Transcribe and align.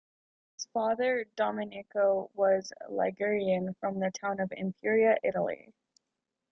His 0.55 0.65
father 0.73 1.25
Domenico 1.35 2.31
was 2.33 2.73
Ligurian, 2.89 3.75
from 3.75 3.99
the 3.99 4.09
town 4.09 4.39
of 4.39 4.51
Imperia, 4.51 5.15
Italy. 5.23 5.75